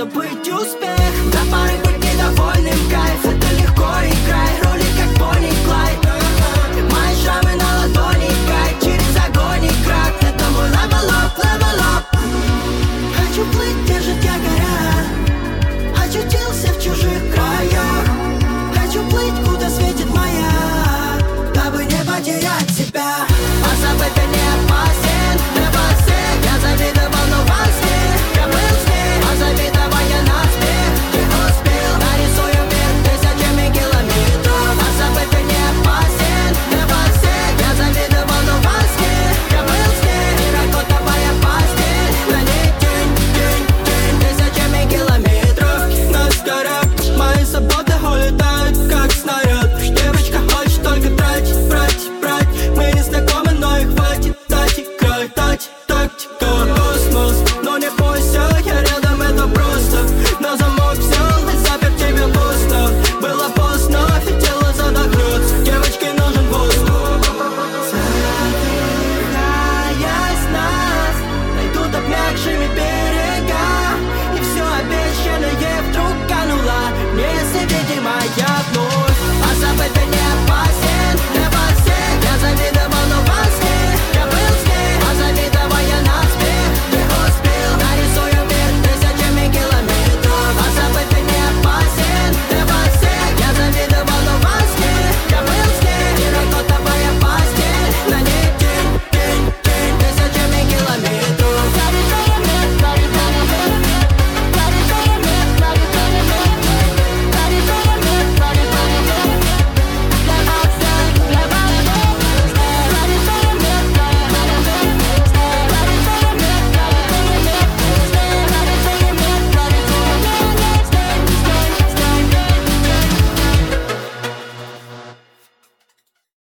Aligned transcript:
The 0.00 0.06
bridge. 0.06 0.39